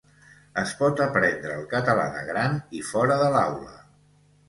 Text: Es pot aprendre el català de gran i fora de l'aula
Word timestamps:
Es 0.61 0.73
pot 0.79 1.03
aprendre 1.05 1.53
el 1.57 1.69
català 1.75 2.09
de 2.17 2.25
gran 2.33 2.59
i 2.83 2.85
fora 2.91 3.23
de 3.25 3.33
l'aula 3.39 3.81